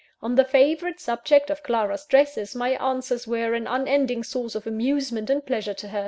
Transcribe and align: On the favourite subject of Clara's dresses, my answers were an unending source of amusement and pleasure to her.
On 0.19 0.33
the 0.33 0.43
favourite 0.43 0.99
subject 0.99 1.51
of 1.51 1.61
Clara's 1.61 2.07
dresses, 2.07 2.55
my 2.55 2.69
answers 2.83 3.27
were 3.27 3.53
an 3.53 3.67
unending 3.67 4.23
source 4.23 4.55
of 4.55 4.65
amusement 4.65 5.29
and 5.29 5.45
pleasure 5.45 5.75
to 5.75 5.89
her. 5.89 5.99